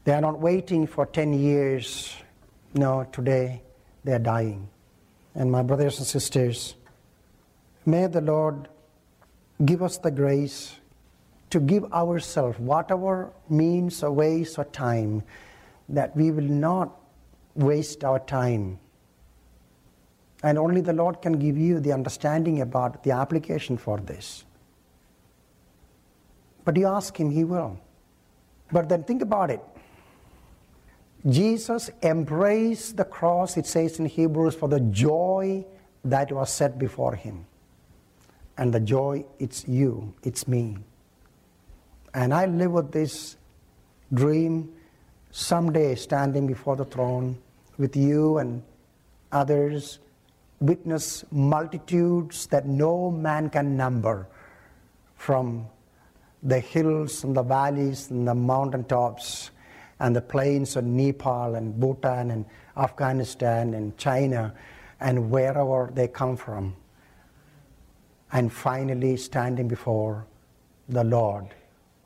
They 0.04 0.12
are 0.12 0.20
not 0.20 0.40
waiting 0.40 0.86
for 0.86 1.06
10 1.06 1.32
years 1.32 2.14
No, 2.74 3.06
today 3.12 3.62
they 4.04 4.12
are 4.12 4.18
dying. 4.18 4.68
And 5.34 5.50
my 5.50 5.62
brothers 5.62 5.98
and 5.98 6.06
sisters, 6.06 6.74
may 7.84 8.06
the 8.06 8.20
Lord 8.20 8.68
give 9.64 9.82
us 9.82 9.98
the 9.98 10.10
grace 10.10 10.76
to 11.50 11.60
give 11.60 11.84
ourselves 11.92 12.58
whatever 12.58 13.32
means 13.48 14.02
or 14.02 14.10
ways 14.10 14.56
or 14.58 14.64
time 14.64 15.22
that 15.88 16.16
we 16.16 16.30
will 16.30 16.52
not 16.68 16.98
waste 17.54 18.04
our 18.04 18.20
time. 18.20 18.78
And 20.42 20.58
only 20.58 20.80
the 20.80 20.92
Lord 20.92 21.22
can 21.22 21.38
give 21.38 21.56
you 21.56 21.78
the 21.80 21.92
understanding 21.92 22.60
about 22.60 23.04
the 23.04 23.12
application 23.12 23.76
for 23.76 23.98
this. 23.98 24.44
But 26.64 26.76
you 26.76 26.86
ask 26.86 27.18
Him, 27.18 27.30
He 27.30 27.44
will. 27.44 27.78
But 28.70 28.88
then 28.88 29.04
think 29.04 29.22
about 29.22 29.50
it. 29.50 29.60
Jesus 31.28 31.90
embraced 32.02 32.96
the 32.96 33.04
cross, 33.04 33.56
it 33.56 33.66
says 33.66 33.98
in 33.98 34.06
Hebrews, 34.06 34.54
for 34.54 34.68
the 34.68 34.80
joy 34.80 35.64
that 36.04 36.32
was 36.32 36.50
set 36.50 36.78
before 36.78 37.14
Him. 37.14 37.46
And 38.58 38.74
the 38.74 38.80
joy, 38.80 39.24
it's 39.38 39.66
you, 39.68 40.14
it's 40.22 40.48
me. 40.48 40.78
And 42.14 42.34
I 42.34 42.46
live 42.46 42.72
with 42.72 42.92
this 42.92 43.36
dream 44.12 44.72
someday 45.30 45.94
standing 45.94 46.46
before 46.46 46.76
the 46.76 46.84
throne 46.84 47.38
with 47.78 47.96
you 47.96 48.38
and 48.38 48.62
others, 49.30 49.98
witness 50.62 51.24
multitudes 51.32 52.46
that 52.46 52.66
no 52.66 53.10
man 53.10 53.50
can 53.50 53.76
number 53.76 54.28
from 55.16 55.66
the 56.42 56.60
hills 56.60 57.24
and 57.24 57.36
the 57.36 57.42
valleys 57.42 58.10
and 58.10 58.26
the 58.26 58.34
mountaintops 58.34 59.50
and 59.98 60.14
the 60.14 60.20
plains 60.20 60.76
of 60.76 60.84
Nepal 60.84 61.56
and 61.56 61.78
Bhutan 61.78 62.30
and 62.30 62.44
Afghanistan 62.76 63.74
and 63.74 63.96
China 63.98 64.54
and 65.00 65.30
wherever 65.30 65.90
they 65.92 66.08
come 66.08 66.36
from. 66.36 66.74
And 68.32 68.52
finally 68.52 69.16
standing 69.16 69.68
before 69.68 70.26
the 70.88 71.04
Lord 71.04 71.46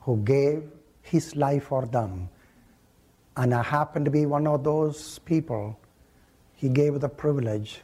who 0.01 0.17
gave 0.17 0.63
his 1.01 1.35
life 1.35 1.65
for 1.65 1.85
them. 1.85 2.29
And 3.35 3.53
I 3.53 3.63
happen 3.63 4.03
to 4.03 4.11
be 4.11 4.25
one 4.25 4.47
of 4.47 4.63
those 4.63 5.19
people. 5.19 5.79
He 6.55 6.69
gave 6.69 6.99
the 6.99 7.09
privilege 7.09 7.81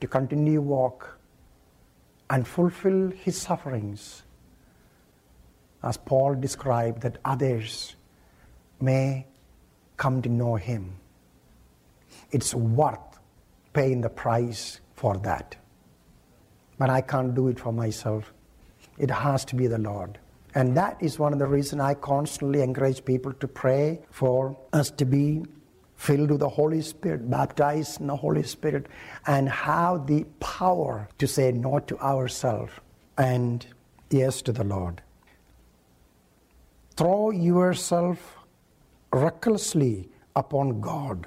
to 0.00 0.06
continue 0.06 0.60
walk 0.60 1.18
and 2.28 2.46
fulfill 2.46 3.10
his 3.10 3.40
sufferings 3.40 4.22
as 5.82 5.96
Paul 5.96 6.34
described 6.34 7.02
that 7.02 7.18
others 7.24 7.94
may 8.80 9.26
come 9.96 10.20
to 10.22 10.28
know 10.28 10.56
him. 10.56 10.96
It's 12.30 12.54
worth 12.54 13.20
paying 13.72 14.00
the 14.00 14.08
price 14.08 14.80
for 14.94 15.16
that. 15.18 15.56
But 16.78 16.90
I 16.90 17.00
can't 17.00 17.34
do 17.34 17.48
it 17.48 17.58
for 17.58 17.72
myself. 17.72 18.32
It 18.98 19.10
has 19.10 19.44
to 19.46 19.56
be 19.56 19.66
the 19.66 19.78
Lord. 19.78 20.18
And 20.54 20.76
that 20.76 20.96
is 21.00 21.18
one 21.18 21.32
of 21.32 21.38
the 21.38 21.46
reasons 21.46 21.82
I 21.82 21.94
constantly 21.94 22.62
encourage 22.62 23.04
people 23.04 23.32
to 23.34 23.46
pray 23.46 24.00
for 24.10 24.56
us 24.72 24.90
to 24.92 25.04
be 25.04 25.44
filled 25.96 26.30
with 26.30 26.40
the 26.40 26.48
Holy 26.48 26.82
Spirit, 26.82 27.28
baptized 27.30 28.00
in 28.00 28.06
the 28.06 28.16
Holy 28.16 28.42
Spirit, 28.42 28.86
and 29.26 29.48
have 29.48 30.06
the 30.06 30.24
power 30.40 31.08
to 31.18 31.26
say 31.26 31.52
no 31.52 31.78
to 31.80 31.98
ourselves 31.98 32.72
and 33.18 33.66
yes 34.10 34.42
to 34.42 34.52
the 34.52 34.64
Lord. 34.64 35.02
Throw 36.96 37.30
yourself 37.30 38.36
recklessly 39.12 40.08
upon 40.34 40.80
God. 40.80 41.26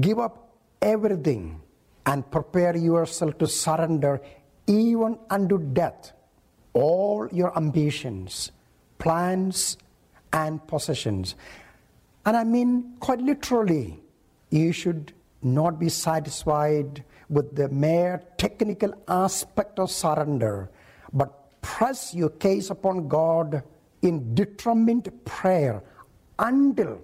Give 0.00 0.18
up 0.18 0.54
everything 0.80 1.60
and 2.06 2.28
prepare 2.30 2.76
yourself 2.76 3.38
to 3.38 3.46
surrender 3.46 4.20
even 4.66 5.18
unto 5.30 5.58
death 5.58 6.12
all 6.72 7.28
your 7.32 7.56
ambitions, 7.56 8.52
plans, 8.98 9.76
and 10.32 10.66
possessions. 10.66 11.34
And 12.24 12.36
I 12.36 12.44
mean, 12.44 12.96
quite 13.00 13.20
literally, 13.20 14.00
you 14.50 14.72
should 14.72 15.12
not 15.42 15.78
be 15.78 15.88
satisfied 15.88 17.04
with 17.28 17.56
the 17.56 17.68
mere 17.68 18.22
technical 18.36 18.94
aspect 19.08 19.78
of 19.78 19.90
surrender, 19.90 20.70
but 21.12 21.60
press 21.62 22.14
your 22.14 22.30
case 22.30 22.70
upon 22.70 23.08
God 23.08 23.62
in 24.02 24.34
determined 24.34 25.10
prayer 25.24 25.82
until 26.38 27.00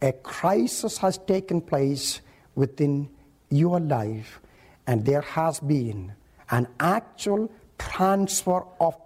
a 0.00 0.12
crisis 0.12 0.98
has 0.98 1.18
taken 1.18 1.60
place 1.60 2.20
within 2.54 3.08
your 3.50 3.80
life 3.80 4.40
and 4.86 5.04
there 5.04 5.22
has 5.22 5.60
been 5.60 6.12
an 6.50 6.66
actual 6.80 7.50
transfer 7.78 8.64
of 8.80 8.96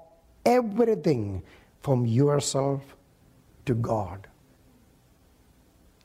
everything 0.44 1.42
from 1.80 2.06
yourself 2.06 2.82
to 3.66 3.74
God. 3.74 4.26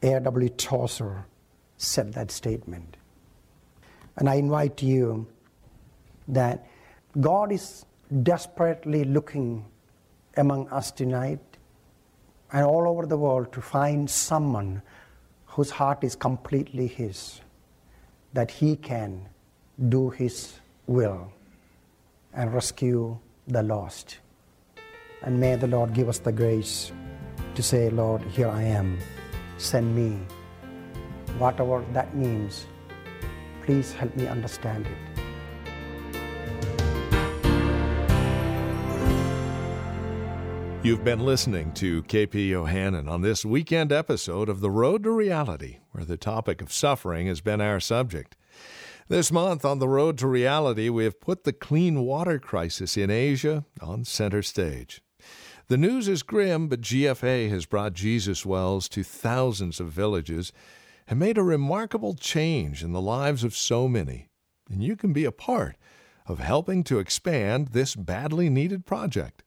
A.W. 0.04 0.50
Tozer 0.50 1.26
said 1.78 2.14
that 2.14 2.30
statement. 2.30 2.98
And 4.18 4.30
I 4.30 4.36
invite 4.36 4.84
you 4.84 5.28
that 6.28 6.68
God 7.20 7.52
is 7.52 7.86
desperately 8.22 9.04
looking 9.06 9.66
among 10.38 10.68
us 10.70 10.92
tonight 10.92 11.40
and 12.52 12.66
all 12.66 12.88
over 12.88 13.06
the 13.06 13.18
world 13.18 13.52
to 13.54 13.62
find 13.62 14.10
someone 14.10 14.82
whose 15.46 15.72
heart 15.72 16.04
is 16.04 16.16
completely 16.16 16.88
His, 16.88 17.42
that 18.34 18.52
He 18.52 18.76
can 18.76 19.28
do 19.90 20.10
His 20.10 20.60
will 20.86 21.32
and 22.34 22.54
rescue 22.54 23.18
the 23.48 23.64
lost. 23.64 24.20
And 25.24 25.40
may 25.40 25.56
the 25.56 25.68
Lord 25.68 25.94
give 25.94 26.10
us 26.10 26.20
the 26.20 26.32
grace 26.32 26.92
to 27.56 27.64
say, 27.64 27.90
Lord, 27.90 28.22
here 28.24 28.50
I 28.50 28.64
am, 28.64 29.00
send 29.58 29.96
me. 29.96 30.20
Whatever 31.38 31.84
that 31.94 32.16
means, 32.16 32.66
please 33.64 33.94
help 33.94 34.16
me 34.16 34.28
understand 34.28 34.88
it. 34.88 35.14
You've 40.84 41.06
been 41.06 41.26
listening 41.26 41.72
to 41.76 42.04
KP 42.04 42.50
Yohannan 42.50 43.10
on 43.10 43.22
this 43.22 43.46
weekend 43.46 43.94
episode 43.94 44.50
of 44.50 44.60
The 44.60 44.70
Road 44.70 45.04
to 45.04 45.12
Reality, 45.12 45.78
where 45.92 46.04
the 46.04 46.18
topic 46.18 46.62
of 46.62 46.74
suffering 46.74 47.28
has 47.28 47.40
been 47.40 47.62
our 47.62 47.80
subject. 47.80 48.36
This 49.08 49.32
month 49.32 49.64
on 49.64 49.80
The 49.80 49.88
Road 49.88 50.18
to 50.18 50.28
Reality, 50.28 50.90
we 50.90 51.04
have 51.04 51.22
put 51.22 51.44
the 51.44 51.54
clean 51.54 52.02
water 52.02 52.40
crisis 52.40 52.98
in 52.98 53.10
Asia 53.10 53.66
on 53.82 54.06
center 54.06 54.42
stage. 54.42 55.03
The 55.74 55.78
news 55.78 56.08
is 56.08 56.22
grim, 56.22 56.68
but 56.68 56.82
GFA 56.82 57.50
has 57.50 57.66
brought 57.66 57.94
Jesus 57.94 58.46
wells 58.46 58.88
to 58.90 59.02
thousands 59.02 59.80
of 59.80 59.88
villages 59.88 60.54
and 61.08 61.18
made 61.18 61.36
a 61.36 61.42
remarkable 61.42 62.14
change 62.14 62.84
in 62.84 62.92
the 62.92 63.02
lives 63.02 63.44
of 63.44 63.56
so 63.56 63.88
many. 63.88 64.30
And 64.70 64.84
you 64.84 64.96
can 64.96 65.14
be 65.14 65.26
a 65.26 65.32
part 65.32 65.76
of 66.28 66.38
helping 66.38 66.84
to 66.84 67.00
expand 67.00 67.70
this 67.70 67.96
badly 67.96 68.52
needed 68.52 68.86
project. 68.86 69.44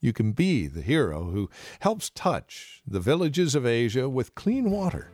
You 0.00 0.14
can 0.14 0.32
be 0.32 0.66
the 0.66 0.80
hero 0.80 1.24
who 1.24 1.50
helps 1.80 2.08
touch 2.08 2.80
the 2.86 3.00
villages 3.00 3.54
of 3.54 3.66
Asia 3.66 4.08
with 4.08 4.34
clean 4.34 4.70
water. 4.70 5.10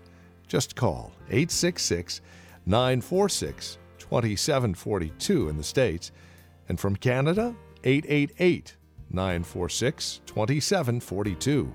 Just 0.47 0.77
call 0.77 1.11
866 1.29 2.21
946 2.67 3.79
2742 3.99 5.49
in 5.49 5.57
the 5.57 5.65
States, 5.65 6.13
and 6.69 6.79
from 6.79 6.95
Canada, 6.95 7.57
888 7.83 8.77
946 9.11 10.21
2742. 10.27 11.73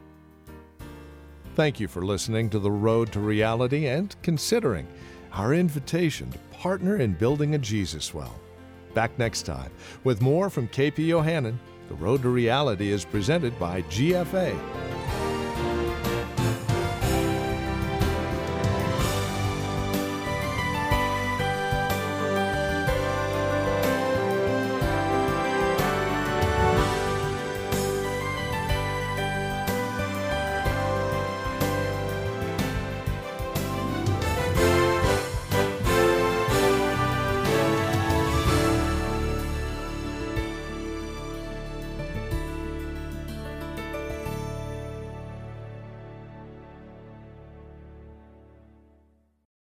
Thank 1.55 1.79
you 1.79 1.87
for 1.87 2.05
listening 2.05 2.49
to 2.49 2.59
The 2.59 2.71
Road 2.71 3.11
to 3.11 3.19
Reality 3.19 3.87
and 3.87 4.15
considering 4.21 4.87
our 5.33 5.53
invitation 5.53 6.31
to 6.31 6.37
partner 6.51 6.97
in 6.97 7.13
building 7.13 7.55
a 7.55 7.57
Jesus 7.57 8.13
well. 8.13 8.39
Back 8.93 9.17
next 9.17 9.43
time 9.43 9.71
with 10.03 10.21
more 10.21 10.49
from 10.49 10.67
KP 10.67 11.07
Yohannan 11.07 11.57
the 11.91 11.97
Road 11.97 12.21
to 12.21 12.29
Reality 12.29 12.89
is 12.89 13.03
presented 13.03 13.59
by 13.59 13.81
GFA 13.83 14.90